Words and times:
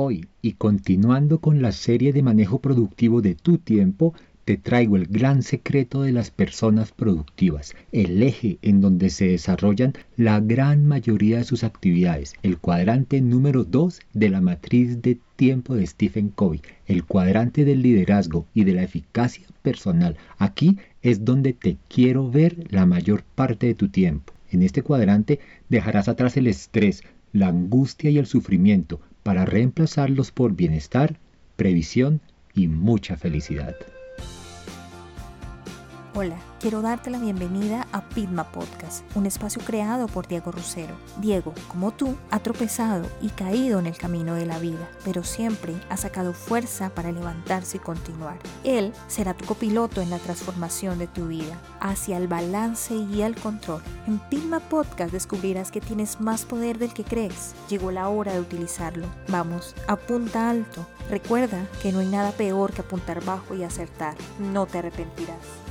Hoy, 0.00 0.28
y 0.42 0.52
continuando 0.52 1.40
con 1.40 1.60
la 1.60 1.72
serie 1.72 2.12
de 2.12 2.22
manejo 2.22 2.60
productivo 2.60 3.20
de 3.20 3.34
tu 3.34 3.58
tiempo, 3.58 4.14
te 4.44 4.56
traigo 4.56 4.94
el 4.94 5.06
gran 5.06 5.42
secreto 5.42 6.02
de 6.02 6.12
las 6.12 6.30
personas 6.30 6.92
productivas, 6.92 7.74
el 7.90 8.22
eje 8.22 8.58
en 8.62 8.80
donde 8.80 9.10
se 9.10 9.26
desarrollan 9.26 9.94
la 10.16 10.38
gran 10.38 10.86
mayoría 10.86 11.38
de 11.38 11.44
sus 11.44 11.64
actividades, 11.64 12.34
el 12.44 12.58
cuadrante 12.58 13.20
número 13.20 13.64
2 13.64 13.98
de 14.14 14.28
la 14.28 14.40
matriz 14.40 15.02
de 15.02 15.18
tiempo 15.34 15.74
de 15.74 15.84
Stephen 15.88 16.28
Covey, 16.28 16.62
el 16.86 17.04
cuadrante 17.04 17.64
del 17.64 17.82
liderazgo 17.82 18.46
y 18.54 18.62
de 18.62 18.74
la 18.74 18.84
eficacia 18.84 19.48
personal. 19.62 20.16
Aquí 20.38 20.78
es 21.02 21.24
donde 21.24 21.54
te 21.54 21.76
quiero 21.88 22.30
ver 22.30 22.68
la 22.70 22.86
mayor 22.86 23.24
parte 23.34 23.66
de 23.66 23.74
tu 23.74 23.88
tiempo. 23.88 24.32
En 24.52 24.62
este 24.62 24.82
cuadrante 24.82 25.40
dejarás 25.68 26.06
atrás 26.06 26.36
el 26.36 26.46
estrés, 26.46 27.02
la 27.32 27.48
angustia 27.48 28.10
y 28.10 28.18
el 28.18 28.26
sufrimiento 28.26 29.00
para 29.22 29.44
reemplazarlos 29.44 30.30
por 30.30 30.54
bienestar, 30.54 31.18
previsión 31.56 32.20
y 32.54 32.68
mucha 32.68 33.16
felicidad. 33.16 33.74
Hola, 36.20 36.34
quiero 36.58 36.82
darte 36.82 37.10
la 37.10 37.20
bienvenida 37.20 37.86
a 37.92 38.00
Pitma 38.00 38.50
Podcast, 38.50 39.04
un 39.14 39.24
espacio 39.24 39.62
creado 39.64 40.08
por 40.08 40.26
Diego 40.26 40.50
Rusero. 40.50 40.96
Diego, 41.20 41.54
como 41.68 41.92
tú, 41.92 42.16
ha 42.32 42.40
tropezado 42.40 43.08
y 43.22 43.28
caído 43.28 43.78
en 43.78 43.86
el 43.86 43.96
camino 43.96 44.34
de 44.34 44.44
la 44.44 44.58
vida, 44.58 44.90
pero 45.04 45.22
siempre 45.22 45.74
ha 45.88 45.96
sacado 45.96 46.32
fuerza 46.32 46.90
para 46.90 47.12
levantarse 47.12 47.76
y 47.76 47.80
continuar. 47.80 48.36
Él 48.64 48.92
será 49.06 49.32
tu 49.32 49.44
copiloto 49.44 50.00
en 50.00 50.10
la 50.10 50.18
transformación 50.18 50.98
de 50.98 51.06
tu 51.06 51.28
vida, 51.28 51.56
hacia 51.78 52.16
el 52.16 52.26
balance 52.26 52.96
y 52.96 53.22
el 53.22 53.36
control. 53.36 53.80
En 54.08 54.18
Pitma 54.18 54.58
Podcast 54.58 55.12
descubrirás 55.12 55.70
que 55.70 55.80
tienes 55.80 56.20
más 56.20 56.44
poder 56.44 56.78
del 56.78 56.92
que 56.92 57.04
crees. 57.04 57.54
Llegó 57.68 57.92
la 57.92 58.08
hora 58.08 58.32
de 58.32 58.40
utilizarlo. 58.40 59.06
Vamos, 59.28 59.76
apunta 59.86 60.50
alto. 60.50 60.84
Recuerda 61.10 61.64
que 61.80 61.92
no 61.92 62.00
hay 62.00 62.08
nada 62.08 62.32
peor 62.32 62.72
que 62.72 62.80
apuntar 62.80 63.24
bajo 63.24 63.54
y 63.54 63.62
acertar. 63.62 64.16
No 64.40 64.66
te 64.66 64.78
arrepentirás. 64.78 65.67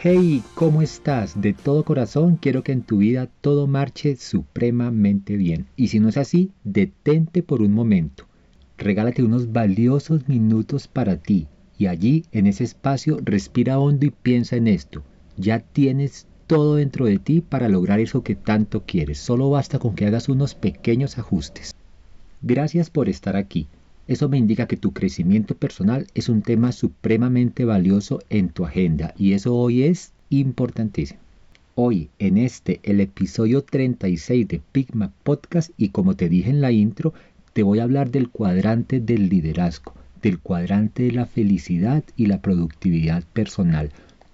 Hey, 0.00 0.44
¿cómo 0.54 0.80
estás? 0.80 1.42
De 1.42 1.54
todo 1.54 1.82
corazón 1.82 2.36
quiero 2.36 2.62
que 2.62 2.70
en 2.70 2.82
tu 2.82 2.98
vida 2.98 3.28
todo 3.40 3.66
marche 3.66 4.14
supremamente 4.14 5.34
bien. 5.36 5.66
Y 5.74 5.88
si 5.88 5.98
no 5.98 6.08
es 6.08 6.16
así, 6.16 6.52
detente 6.62 7.42
por 7.42 7.62
un 7.62 7.72
momento. 7.72 8.28
Regálate 8.76 9.24
unos 9.24 9.50
valiosos 9.50 10.28
minutos 10.28 10.86
para 10.86 11.16
ti. 11.16 11.48
Y 11.78 11.86
allí, 11.86 12.26
en 12.30 12.46
ese 12.46 12.62
espacio, 12.62 13.18
respira 13.24 13.80
hondo 13.80 14.06
y 14.06 14.10
piensa 14.10 14.54
en 14.54 14.68
esto. 14.68 15.02
Ya 15.36 15.58
tienes 15.58 16.28
todo 16.46 16.76
dentro 16.76 17.06
de 17.06 17.18
ti 17.18 17.40
para 17.40 17.68
lograr 17.68 17.98
eso 17.98 18.22
que 18.22 18.36
tanto 18.36 18.84
quieres. 18.86 19.18
Solo 19.18 19.50
basta 19.50 19.80
con 19.80 19.96
que 19.96 20.06
hagas 20.06 20.28
unos 20.28 20.54
pequeños 20.54 21.18
ajustes. 21.18 21.72
Gracias 22.40 22.88
por 22.88 23.08
estar 23.08 23.34
aquí. 23.34 23.66
Eso 24.08 24.30
me 24.30 24.38
indica 24.38 24.66
que 24.66 24.78
tu 24.78 24.94
crecimiento 24.94 25.54
personal 25.54 26.06
es 26.14 26.30
un 26.30 26.40
tema 26.40 26.72
supremamente 26.72 27.66
valioso 27.66 28.20
en 28.30 28.48
tu 28.48 28.64
agenda 28.64 29.12
y 29.18 29.34
eso 29.34 29.54
hoy 29.54 29.82
es 29.82 30.12
importantísimo. 30.30 31.20
Hoy 31.74 32.08
en 32.18 32.38
este, 32.38 32.80
el 32.84 33.02
episodio 33.02 33.62
36 33.62 34.48
de 34.48 34.62
Pigma 34.72 35.12
Podcast 35.24 35.72
y 35.76 35.90
como 35.90 36.16
te 36.16 36.30
dije 36.30 36.48
en 36.48 36.62
la 36.62 36.72
intro, 36.72 37.12
te 37.52 37.62
voy 37.62 37.80
a 37.80 37.82
hablar 37.82 38.10
del 38.10 38.30
cuadrante 38.30 38.98
del 38.98 39.28
liderazgo, 39.28 39.92
del 40.22 40.38
cuadrante 40.38 41.02
de 41.02 41.12
la 41.12 41.26
felicidad 41.26 42.02
y 42.16 42.26
la 42.26 42.40
productividad 42.40 43.24
personal. 43.34 43.90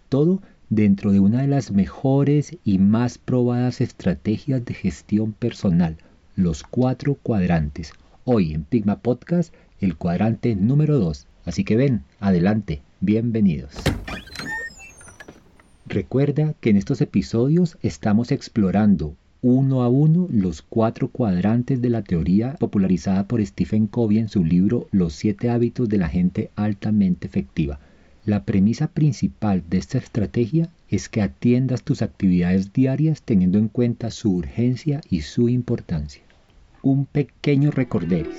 Todo 0.08 0.40
dentro 0.70 1.10
de 1.10 1.18
una 1.18 1.40
de 1.42 1.48
las 1.48 1.72
mejores 1.72 2.56
y 2.64 2.78
más 2.78 3.18
probadas 3.18 3.80
estrategias 3.80 4.64
de 4.64 4.74
gestión 4.74 5.32
personal, 5.32 5.96
los 6.36 6.62
cuatro 6.62 7.16
cuadrantes. 7.16 7.92
Hoy 8.26 8.54
en 8.54 8.64
Pigma 8.64 9.00
Podcast 9.00 9.52
el 9.80 9.96
cuadrante 9.96 10.54
número 10.54 10.98
2. 10.98 11.26
Así 11.44 11.64
que 11.64 11.76
ven, 11.76 12.02
adelante, 12.20 12.82
bienvenidos. 13.00 13.74
Recuerda 15.86 16.54
que 16.60 16.70
en 16.70 16.76
estos 16.76 17.00
episodios 17.00 17.76
estamos 17.82 18.32
explorando 18.32 19.14
uno 19.42 19.82
a 19.82 19.90
uno 19.90 20.26
los 20.30 20.62
cuatro 20.62 21.08
cuadrantes 21.08 21.82
de 21.82 21.90
la 21.90 22.02
teoría 22.02 22.54
popularizada 22.54 23.28
por 23.28 23.44
Stephen 23.44 23.86
Covey 23.86 24.18
en 24.18 24.30
su 24.30 24.42
libro 24.42 24.88
Los 24.90 25.12
siete 25.12 25.50
hábitos 25.50 25.90
de 25.90 25.98
la 25.98 26.08
gente 26.08 26.50
altamente 26.56 27.26
efectiva. 27.26 27.78
La 28.24 28.44
premisa 28.44 28.86
principal 28.86 29.62
de 29.68 29.76
esta 29.76 29.98
estrategia 29.98 30.70
es 30.88 31.10
que 31.10 31.20
atiendas 31.20 31.82
tus 31.82 32.00
actividades 32.00 32.72
diarias 32.72 33.20
teniendo 33.20 33.58
en 33.58 33.68
cuenta 33.68 34.10
su 34.10 34.32
urgencia 34.32 35.02
y 35.10 35.20
su 35.20 35.50
importancia. 35.50 36.22
Un 36.80 37.04
pequeño 37.04 37.70
recordero. 37.70 38.30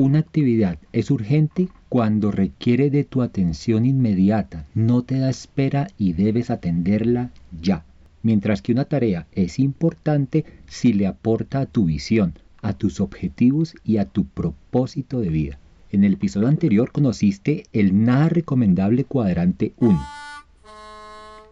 Una 0.00 0.20
actividad 0.20 0.78
es 0.94 1.10
urgente 1.10 1.68
cuando 1.90 2.30
requiere 2.30 2.88
de 2.88 3.04
tu 3.04 3.20
atención 3.20 3.84
inmediata, 3.84 4.64
no 4.72 5.02
te 5.02 5.18
da 5.18 5.28
espera 5.28 5.88
y 5.98 6.14
debes 6.14 6.48
atenderla 6.48 7.32
ya. 7.60 7.84
Mientras 8.22 8.62
que 8.62 8.72
una 8.72 8.86
tarea 8.86 9.26
es 9.32 9.58
importante 9.58 10.46
si 10.66 10.94
le 10.94 11.06
aporta 11.06 11.60
a 11.60 11.66
tu 11.66 11.84
visión, 11.84 12.32
a 12.62 12.72
tus 12.72 12.98
objetivos 12.98 13.74
y 13.84 13.98
a 13.98 14.06
tu 14.06 14.24
propósito 14.24 15.20
de 15.20 15.28
vida. 15.28 15.58
En 15.92 16.04
el 16.04 16.14
episodio 16.14 16.48
anterior 16.48 16.92
conociste 16.92 17.64
el 17.74 18.02
nada 18.02 18.30
recomendable 18.30 19.04
cuadrante 19.04 19.74
1 19.76 20.00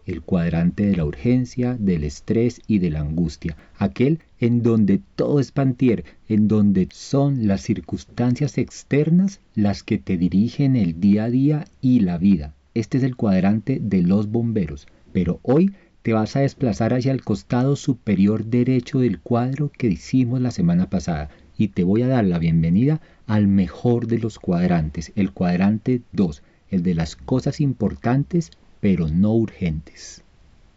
el 0.08 0.22
cuadrante 0.22 0.86
de 0.86 0.96
la 0.96 1.04
urgencia, 1.04 1.76
del 1.78 2.02
estrés 2.02 2.62
y 2.66 2.78
de 2.78 2.90
la 2.90 3.00
angustia, 3.00 3.58
aquel 3.76 4.20
en 4.40 4.62
donde 4.62 5.02
todo 5.16 5.38
es 5.38 5.52
pantier, 5.52 6.04
en 6.30 6.48
donde 6.48 6.88
son 6.90 7.46
las 7.46 7.60
circunstancias 7.60 8.56
externas 8.56 9.40
las 9.54 9.82
que 9.82 9.98
te 9.98 10.16
dirigen 10.16 10.76
el 10.76 10.98
día 10.98 11.24
a 11.24 11.30
día 11.30 11.64
y 11.82 12.00
la 12.00 12.16
vida. 12.16 12.54
Este 12.72 12.96
es 12.96 13.04
el 13.04 13.16
cuadrante 13.16 13.80
de 13.82 14.00
los 14.00 14.30
bomberos, 14.30 14.88
pero 15.12 15.40
hoy 15.42 15.72
te 16.02 16.14
vas 16.14 16.36
a 16.36 16.40
desplazar 16.40 16.94
hacia 16.94 17.12
el 17.12 17.22
costado 17.22 17.76
superior 17.76 18.46
derecho 18.46 19.00
del 19.00 19.20
cuadro 19.20 19.70
que 19.76 19.88
hicimos 19.88 20.40
la 20.40 20.52
semana 20.52 20.88
pasada 20.88 21.28
y 21.58 21.68
te 21.68 21.84
voy 21.84 22.00
a 22.00 22.08
dar 22.08 22.24
la 22.24 22.38
bienvenida 22.38 23.02
al 23.26 23.46
mejor 23.46 24.06
de 24.06 24.18
los 24.18 24.38
cuadrantes, 24.38 25.12
el 25.16 25.32
cuadrante 25.32 26.00
2, 26.12 26.42
el 26.70 26.82
de 26.82 26.94
las 26.94 27.14
cosas 27.14 27.60
importantes 27.60 28.52
pero 28.80 29.08
no 29.08 29.34
urgentes. 29.34 30.22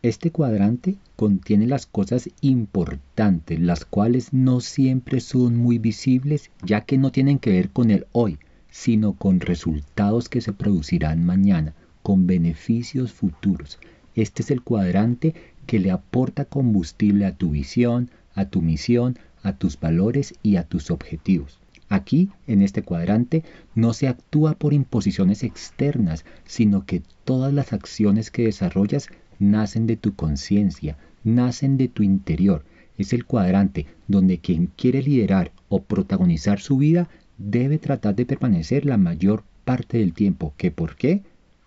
Este 0.04 0.32
cuadrante 0.32 0.98
contiene 1.16 1.68
las 1.68 1.86
cosas 1.86 2.30
importantes, 2.42 3.60
las 3.60 3.86
cuales 3.86 4.34
no 4.34 4.60
siempre 4.60 5.20
son 5.20 5.58
muy 5.58 5.78
visibles, 5.78 6.50
ya 6.66 6.82
que 6.82 6.98
no 6.98 7.12
tienen 7.12 7.38
que 7.38 7.52
ver 7.52 7.70
con 7.70 7.92
el 7.92 8.08
hoy, 8.12 8.40
sino 8.72 9.14
con 9.14 9.40
resultados 9.40 10.28
que 10.28 10.42
se 10.42 10.54
producirán 10.54 11.24
mañana, 11.24 11.76
con 12.02 12.26
beneficios 12.26 13.14
futuros. 13.14 13.78
Este 14.16 14.42
es 14.42 14.50
el 14.50 14.64
cuadrante 14.64 15.36
que 15.68 15.78
le 15.78 15.92
aporta 15.92 16.46
combustible 16.46 17.26
a 17.28 17.36
tu 17.36 17.52
visión, 17.52 18.10
a 18.34 18.46
tu 18.46 18.62
misión, 18.62 19.20
a 19.44 19.54
tus 19.54 19.80
valores 19.80 20.34
y 20.42 20.56
a 20.56 20.64
tus 20.64 20.90
objetivos. 20.90 21.61
Aquí, 21.92 22.30
en 22.48 22.62
este 22.62 22.84
cuadrante, 22.84 23.44
no 23.76 23.92
se 23.92 24.08
actúa 24.08 24.54
por 24.54 24.72
imposiciones 24.72 25.44
externas, 25.44 26.24
sino 26.46 26.86
que 26.86 27.04
todas 27.26 27.52
las 27.52 27.74
acciones 27.74 28.32
que 28.32 28.46
desarrollas 28.46 29.10
nacen 29.40 29.88
de 29.88 29.98
tu 29.98 30.16
conciencia, 30.16 30.98
nacen 31.26 31.76
de 31.76 31.90
tu 31.90 32.02
interior. 32.02 32.64
Es 32.98 33.12
el 33.12 33.26
cuadrante 33.26 33.88
donde 34.08 34.38
quien 34.38 34.68
quiere 34.68 35.04
liderar 35.04 35.52
o 35.68 35.84
protagonizar 35.84 36.62
su 36.62 36.78
vida 36.78 37.10
debe 37.38 37.78
tratar 37.78 38.16
de 38.16 38.26
permanecer 38.26 38.86
la 38.86 38.96
mayor 38.96 39.44
parte 39.66 39.98
del 39.98 40.14
tiempo. 40.14 40.54
¿Qué 40.56 40.72
por 40.72 40.96
qué? 40.96 41.24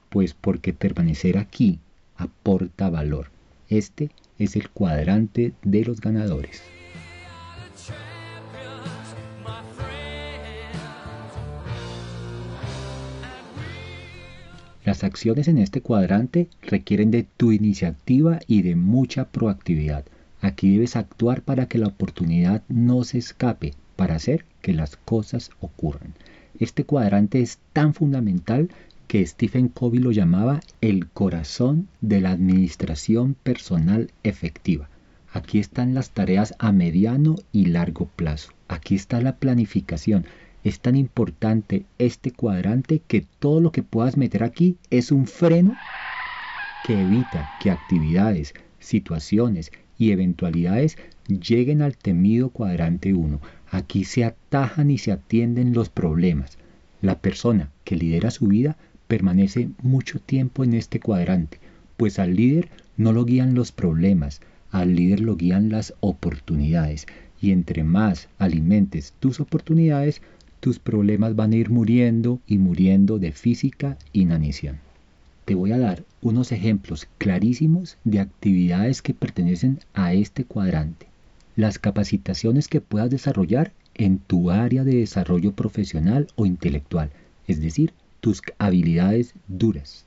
Pues 0.08 0.32
porque 0.32 0.72
permanecer 0.72 1.36
aquí 1.36 1.80
aporta 2.16 2.88
valor. 2.88 3.30
Este 3.68 4.08
es 4.38 4.56
el 4.56 4.70
cuadrante 4.70 5.52
de 5.62 5.84
los 5.84 6.00
ganadores. 6.00 6.62
Las 14.84 15.03
acciones 15.03 15.48
en 15.48 15.57
este 15.59 15.81
cuadrante 15.81 16.48
requieren 16.60 17.10
de 17.10 17.27
tu 17.36 17.53
iniciativa 17.53 18.39
y 18.47 18.63
de 18.63 18.77
mucha 18.77 19.25
proactividad. 19.25 20.04
Aquí 20.42 20.75
debes 20.75 20.95
actuar 20.95 21.41
para 21.41 21.66
que 21.66 21.78
la 21.78 21.86
oportunidad 21.86 22.63
no 22.69 23.03
se 23.04 23.16
escape, 23.16 23.72
para 23.97 24.16
hacer 24.16 24.45
que 24.60 24.75
las 24.75 24.97
cosas 24.97 25.51
ocurran. 25.60 26.13
Este 26.60 26.84
cuadrante 26.84 27.41
es 27.41 27.59
tan 27.72 27.95
fundamental 27.95 28.69
que 29.09 29.27
Stephen 29.27 29.69
Covey 29.69 30.01
lo 30.01 30.13
llamaba 30.13 30.60
el 30.83 31.09
corazón 31.09 31.89
de 32.03 32.21
la 32.21 32.33
administración 32.33 33.34
personal 33.42 34.10
efectiva. 34.22 34.91
Aquí 35.33 35.59
están 35.60 35.95
las 35.95 36.10
tareas 36.10 36.54
a 36.59 36.72
mediano 36.72 37.37
y 37.53 37.66
largo 37.66 38.10
plazo. 38.16 38.53
Aquí 38.69 38.95
está 38.95 39.21
la 39.21 39.37
planificación. 39.37 40.27
Es 40.65 40.81
tan 40.81 40.97
importante 40.97 41.84
este 41.99 42.31
cuadrante 42.31 43.03
que 43.07 43.27
todo 43.39 43.61
lo 43.61 43.71
que 43.71 43.83
puedas 43.83 44.16
meter 44.16 44.43
aquí 44.43 44.78
es 44.89 45.13
un 45.13 45.27
freno 45.27 45.77
que 46.87 47.01
evita 47.03 47.51
que 47.61 47.71
actividades, 47.71 48.55
situaciones 48.78 49.71
y 49.99 50.13
eventualidades 50.13 50.97
lleguen 51.28 51.83
al 51.83 51.99
temido 51.99 52.49
cuadrante 52.49 53.13
1. 53.13 53.41
Aquí 53.71 54.05
se 54.05 54.25
atajan 54.25 54.91
y 54.91 54.97
se 54.97 55.13
atienden 55.13 55.75
los 55.75 55.91
problemas. 55.91 56.57
La 57.03 57.19
persona 57.19 57.71
que 57.84 57.97
lidera 57.97 58.31
su 58.31 58.47
vida 58.47 58.78
permanece 59.07 59.69
mucho 59.83 60.19
tiempo 60.19 60.65
en 60.65 60.72
este 60.72 60.99
cuadrante, 60.99 61.59
pues 61.99 62.19
al 62.19 62.37
líder 62.37 62.71
no 62.97 63.13
lo 63.13 63.27
guían 63.27 63.55
los 63.55 63.71
problemas, 63.71 64.41
al 64.71 64.97
líder 64.97 65.21
lo 65.21 65.37
guían 65.37 65.69
las 65.69 65.93
oportunidades. 66.01 67.07
Y 67.41 67.51
entre 67.51 67.84
más 67.84 68.28
alimentes 68.39 69.13
tus 69.21 69.41
oportunidades, 69.41 70.22
tus 70.65 70.78
problemas 70.78 71.37
van 71.37 71.53
a 71.53 71.57
ir 71.57 71.69
muriendo 71.69 72.41
y 72.47 72.57
muriendo 72.57 73.19
de 73.19 73.33
física 73.33 73.99
inanición. 74.15 74.78
Te 75.45 75.55
voy 75.55 75.72
a 75.72 75.78
dar 75.78 76.05
unos 76.22 76.53
ejemplos 76.53 77.07
clarísimos 77.19 77.99
de 78.05 78.21
actividades 78.21 79.03
que 79.03 79.13
pertenecen 79.13 79.81
a 79.93 80.15
este 80.15 80.47
cuadrante. 80.47 81.05
Las 81.55 81.78
capacitaciones 81.78 82.69
que 82.69 82.81
puedas 82.81 83.11
desarrollar 83.11 83.72
en 83.95 84.16
tu 84.16 84.51
área 84.51 84.84
de 84.84 84.97
desarrollo 84.97 85.53
profesional 85.53 86.28
o 86.34 86.47
intelectual, 86.47 87.11
es 87.47 87.61
decir, 87.61 87.93
tus 88.22 88.41
habilidades 88.57 89.34
duras. 89.49 90.07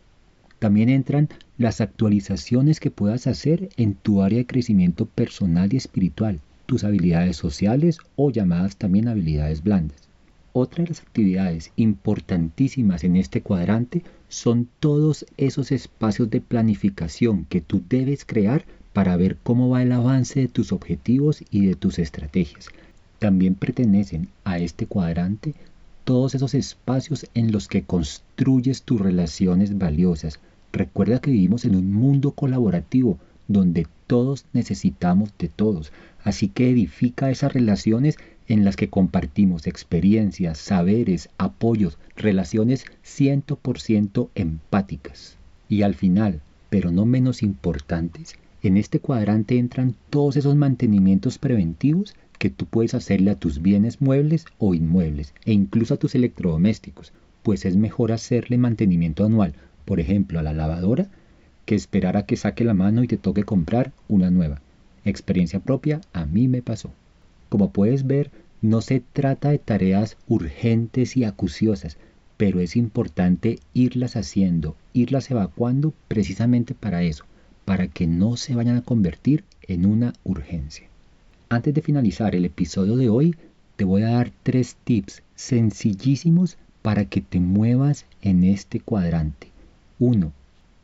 También 0.57 0.89
entran 0.89 1.29
las 1.59 1.81
actualizaciones 1.81 2.79
que 2.79 2.89
puedas 2.89 3.27
hacer 3.27 3.69
en 3.77 3.93
tu 3.93 4.23
área 4.23 4.39
de 4.39 4.47
crecimiento 4.47 5.05
personal 5.05 5.71
y 5.71 5.77
espiritual, 5.77 6.39
tus 6.65 6.83
habilidades 6.83 7.37
sociales 7.37 7.99
o 8.15 8.31
llamadas 8.31 8.75
también 8.75 9.07
habilidades 9.07 9.61
blandas. 9.63 10.06
Otra 10.59 10.83
de 10.83 10.89
las 10.89 11.01
actividades 11.01 11.71
importantísimas 11.75 13.03
en 13.03 13.15
este 13.15 13.43
cuadrante 13.43 14.01
son 14.27 14.67
todos 14.79 15.27
esos 15.37 15.71
espacios 15.71 16.31
de 16.31 16.41
planificación 16.41 17.45
que 17.45 17.61
tú 17.61 17.83
debes 17.87 18.25
crear 18.25 18.65
para 18.91 19.15
ver 19.17 19.37
cómo 19.43 19.69
va 19.69 19.83
el 19.83 19.91
avance 19.91 20.39
de 20.39 20.47
tus 20.47 20.71
objetivos 20.71 21.43
y 21.51 21.67
de 21.67 21.75
tus 21.75 21.99
estrategias. 21.99 22.69
También 23.19 23.53
pertenecen 23.53 24.29
a 24.45 24.57
este 24.57 24.87
cuadrante 24.87 25.53
todos 26.03 26.33
esos 26.33 26.55
espacios 26.55 27.27
en 27.35 27.51
los 27.51 27.67
que 27.67 27.83
construyes 27.83 28.81
tus 28.81 28.99
relaciones 28.99 29.77
valiosas. 29.77 30.39
Recuerda 30.73 31.21
que 31.21 31.29
vivimos 31.29 31.65
en 31.65 31.75
un 31.75 31.93
mundo 31.93 32.31
colaborativo 32.31 33.19
donde 33.47 33.85
todos 34.07 34.45
necesitamos 34.53 35.29
de 35.37 35.49
todos, 35.49 35.91
así 36.23 36.47
que 36.47 36.71
edifica 36.71 37.29
esas 37.29 37.53
relaciones 37.53 38.17
en 38.47 38.63
las 38.63 38.75
que 38.75 38.89
compartimos 38.89 39.67
experiencias, 39.67 40.57
saberes, 40.57 41.29
apoyos, 41.37 41.97
relaciones 42.15 42.85
100% 43.03 44.29
empáticas. 44.35 45.37
Y 45.69 45.81
al 45.81 45.95
final, 45.95 46.41
pero 46.69 46.91
no 46.91 47.05
menos 47.05 47.43
importantes, 47.43 48.35
en 48.63 48.77
este 48.77 48.99
cuadrante 48.99 49.57
entran 49.57 49.95
todos 50.09 50.37
esos 50.37 50.55
mantenimientos 50.55 51.37
preventivos 51.37 52.15
que 52.39 52.49
tú 52.49 52.65
puedes 52.65 52.93
hacerle 52.93 53.31
a 53.31 53.35
tus 53.35 53.61
bienes 53.61 54.01
muebles 54.01 54.45
o 54.57 54.73
inmuebles 54.73 55.33
e 55.45 55.53
incluso 55.53 55.93
a 55.93 55.97
tus 55.97 56.15
electrodomésticos, 56.15 57.11
pues 57.43 57.65
es 57.65 57.75
mejor 57.77 58.11
hacerle 58.11 58.57
mantenimiento 58.57 59.25
anual, 59.25 59.53
por 59.85 59.99
ejemplo 59.99 60.39
a 60.39 60.43
la 60.43 60.53
lavadora, 60.53 61.07
que 61.65 61.75
esperar 61.75 62.17
a 62.17 62.25
que 62.25 62.37
saque 62.37 62.63
la 62.63 62.73
mano 62.73 63.03
y 63.03 63.07
te 63.07 63.17
toque 63.17 63.43
comprar 63.43 63.91
una 64.07 64.29
nueva. 64.29 64.61
Experiencia 65.05 65.59
propia, 65.59 66.01
a 66.13 66.25
mí 66.25 66.47
me 66.47 66.61
pasó. 66.61 66.91
Como 67.49 67.71
puedes 67.71 68.07
ver, 68.07 68.31
no 68.61 68.81
se 68.81 69.01
trata 69.13 69.49
de 69.49 69.59
tareas 69.59 70.17
urgentes 70.27 71.15
y 71.17 71.23
acuciosas, 71.23 71.97
pero 72.37 72.59
es 72.59 72.75
importante 72.75 73.59
irlas 73.73 74.15
haciendo, 74.15 74.75
irlas 74.93 75.29
evacuando 75.31 75.93
precisamente 76.07 76.73
para 76.73 77.03
eso, 77.03 77.25
para 77.65 77.87
que 77.87 78.07
no 78.07 78.37
se 78.37 78.55
vayan 78.55 78.77
a 78.77 78.83
convertir 78.83 79.43
en 79.63 79.85
una 79.85 80.13
urgencia. 80.23 80.87
Antes 81.49 81.73
de 81.73 81.81
finalizar 81.81 82.35
el 82.35 82.45
episodio 82.45 82.95
de 82.95 83.09
hoy, 83.09 83.35
te 83.75 83.85
voy 83.85 84.03
a 84.03 84.09
dar 84.09 84.31
tres 84.43 84.75
tips 84.83 85.21
sencillísimos 85.35 86.57
para 86.81 87.05
que 87.05 87.21
te 87.21 87.39
muevas 87.39 88.05
en 88.21 88.43
este 88.43 88.79
cuadrante. 88.79 89.47
Uno, 89.99 90.33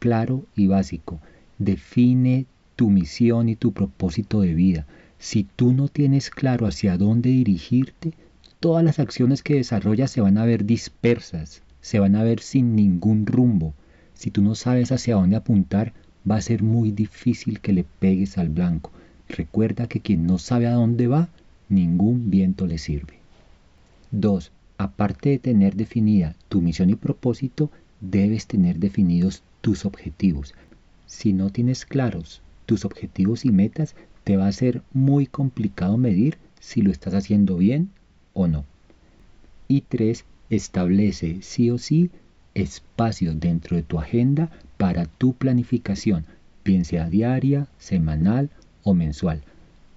Claro 0.03 0.43
y 0.53 0.67
básico. 0.67 1.21
Define 1.59 2.45
tu 2.75 2.89
misión 2.89 3.47
y 3.47 3.55
tu 3.55 3.71
propósito 3.71 4.41
de 4.41 4.53
vida. 4.53 4.85
Si 5.23 5.45
tú 5.45 5.71
no 5.71 5.87
tienes 5.87 6.29
claro 6.29 6.67
hacia 6.67 6.97
dónde 6.97 7.29
dirigirte, 7.29 8.11
todas 8.59 8.83
las 8.83 8.99
acciones 8.99 9.41
que 9.41 9.55
desarrollas 9.55 10.11
se 10.11 10.19
van 10.19 10.37
a 10.37 10.43
ver 10.43 10.65
dispersas, 10.65 11.63
se 11.79 11.97
van 11.97 12.17
a 12.17 12.23
ver 12.23 12.41
sin 12.41 12.75
ningún 12.75 13.25
rumbo. 13.25 13.73
Si 14.15 14.31
tú 14.31 14.41
no 14.41 14.53
sabes 14.53 14.91
hacia 14.91 15.15
dónde 15.15 15.37
apuntar, 15.37 15.93
va 16.29 16.35
a 16.35 16.41
ser 16.41 16.61
muy 16.61 16.91
difícil 16.91 17.61
que 17.61 17.71
le 17.71 17.85
pegues 17.85 18.37
al 18.37 18.49
blanco. 18.49 18.91
Recuerda 19.29 19.87
que 19.87 20.01
quien 20.01 20.27
no 20.27 20.39
sabe 20.39 20.67
a 20.67 20.73
dónde 20.73 21.07
va, 21.07 21.29
ningún 21.69 22.29
viento 22.29 22.67
le 22.67 22.77
sirve. 22.77 23.13
2. 24.11 24.51
Aparte 24.77 25.29
de 25.29 25.39
tener 25.39 25.77
definida 25.77 26.35
tu 26.49 26.59
misión 26.59 26.89
y 26.89 26.95
propósito, 26.95 27.71
debes 28.01 28.45
tener 28.45 28.77
definidos 28.77 29.41
tus 29.61 29.85
objetivos. 29.85 30.53
Si 31.07 31.31
no 31.31 31.49
tienes 31.49 31.85
claros 31.85 32.41
tus 32.65 32.83
objetivos 32.83 33.45
y 33.45 33.51
metas, 33.51 33.95
te 34.23 34.37
va 34.37 34.47
a 34.47 34.51
ser 34.51 34.81
muy 34.93 35.25
complicado 35.25 35.97
medir 35.97 36.37
si 36.59 36.81
lo 36.81 36.91
estás 36.91 37.13
haciendo 37.13 37.57
bien 37.57 37.89
o 38.33 38.47
no. 38.47 38.65
Y 39.67 39.81
tres, 39.81 40.25
establece 40.49 41.41
sí 41.41 41.69
o 41.69 41.77
sí 41.77 42.09
espacios 42.53 43.39
dentro 43.39 43.75
de 43.75 43.83
tu 43.83 43.99
agenda 43.99 44.49
para 44.77 45.05
tu 45.05 45.33
planificación, 45.33 46.25
bien 46.63 46.85
sea 46.85 47.09
diaria, 47.09 47.67
semanal 47.79 48.49
o 48.83 48.93
mensual. 48.93 49.41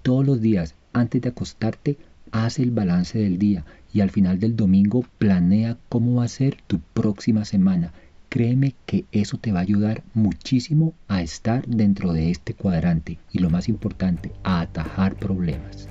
Todos 0.01 0.25
los 0.25 0.41
días 0.41 0.75
antes 0.93 1.21
de 1.21 1.29
acostarte, 1.29 1.97
haz 2.31 2.59
el 2.59 2.71
balance 2.71 3.19
del 3.19 3.37
día 3.37 3.65
y 3.93 4.01
al 4.01 4.09
final 4.09 4.39
del 4.39 4.55
domingo 4.55 5.05
planea 5.17 5.77
cómo 5.89 6.15
va 6.15 6.25
a 6.25 6.29
ser 6.29 6.57
tu 6.67 6.79
próxima 6.93 7.45
semana 7.45 7.93
Créeme 8.37 8.75
que 8.85 9.05
eso 9.11 9.39
te 9.39 9.51
va 9.51 9.57
a 9.57 9.63
ayudar 9.63 10.03
muchísimo 10.13 10.93
a 11.07 11.23
estar 11.23 11.65
dentro 11.65 12.13
de 12.13 12.29
este 12.29 12.53
cuadrante 12.53 13.17
y 13.31 13.39
lo 13.39 13.49
más 13.49 13.67
importante, 13.67 14.31
a 14.43 14.61
atajar 14.61 15.15
problemas. 15.15 15.89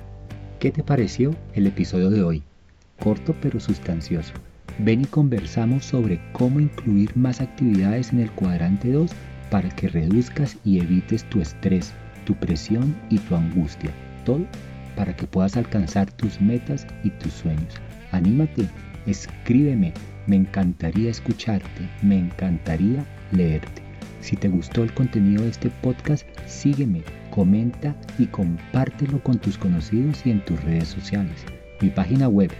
¿Qué 0.57 0.71
te 0.71 0.81
pareció 0.81 1.35
el 1.55 1.67
episodio 1.67 2.09
de 2.09 2.23
hoy? 2.23 2.43
Corto 3.01 3.35
pero 3.41 3.59
sustancioso. 3.59 4.31
Ven 4.79 5.01
y 5.01 5.05
conversamos 5.07 5.83
sobre 5.83 6.21
cómo 6.31 6.61
incluir 6.61 7.11
más 7.17 7.41
actividades 7.41 8.13
en 8.13 8.21
el 8.21 8.31
cuadrante 8.31 8.93
2 8.93 9.11
para 9.51 9.67
que 9.67 9.89
reduzcas 9.89 10.55
y 10.63 10.79
evites 10.79 11.29
tu 11.29 11.41
estrés, 11.41 11.91
tu 12.23 12.33
presión 12.33 12.95
y 13.09 13.17
tu 13.17 13.35
angustia. 13.35 13.91
Todo 14.23 14.47
para 14.95 15.13
que 15.13 15.27
puedas 15.27 15.57
alcanzar 15.57 16.09
tus 16.13 16.39
metas 16.39 16.87
y 17.03 17.09
tus 17.09 17.33
sueños. 17.33 17.73
Anímate, 18.13 18.69
escríbeme 19.05 19.91
me 20.27 20.35
encantaría 20.35 21.09
escucharte, 21.09 21.89
me 22.01 22.19
encantaría 22.19 23.05
leerte. 23.31 23.81
Si 24.21 24.35
te 24.35 24.49
gustó 24.49 24.83
el 24.83 24.93
contenido 24.93 25.41
de 25.43 25.49
este 25.49 25.71
podcast, 25.81 26.27
sígueme, 26.45 27.01
comenta 27.31 27.95
y 28.19 28.27
compártelo 28.27 29.23
con 29.23 29.39
tus 29.39 29.57
conocidos 29.57 30.23
y 30.25 30.31
en 30.31 30.43
tus 30.45 30.61
redes 30.63 30.89
sociales. 30.89 31.43
Mi 31.81 31.89
página 31.89 32.27
web 32.27 32.51